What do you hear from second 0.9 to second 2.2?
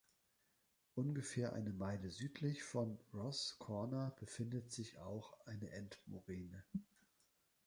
Ungefähr eine Meile